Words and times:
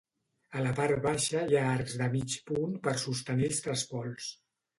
A 0.59 0.61
la 0.67 0.69
part 0.77 1.03
baixa 1.03 1.43
hi 1.51 1.57
ha 1.59 1.65
arcs 1.73 1.99
de 1.99 2.07
mig 2.15 2.39
punt 2.49 2.73
per 2.89 2.95
sostenir 3.05 3.47
els 3.53 3.61
trespols. 3.69 4.33